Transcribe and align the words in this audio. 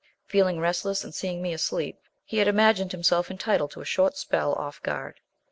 Feeling 0.25 0.59
restless 0.59 1.03
and 1.03 1.13
seeing 1.13 1.43
me 1.43 1.53
asleep, 1.53 1.99
he 2.25 2.37
had 2.39 2.47
imagined 2.47 2.91
himself 2.91 3.29
entitled 3.29 3.69
to 3.69 3.81
a 3.81 3.85
short 3.85 4.17
spell 4.17 4.53
off 4.55 4.81
guard. 4.81 5.19